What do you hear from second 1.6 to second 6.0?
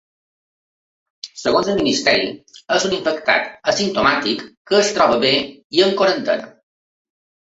el ministeri és un infectat asimptomàtic que es troba bé i en